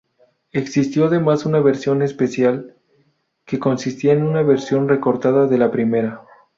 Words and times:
Existió 0.51 1.05
además 1.05 1.45
una 1.45 1.59
versión 1.59 2.01
"especial" 2.01 2.73
que 3.45 3.59
consistía 3.59 4.13
en 4.13 4.23
una 4.23 4.41
versión 4.41 4.89
recortada 4.89 5.45
de 5.45 5.59
la 5.59 5.69
primera. 5.69 6.23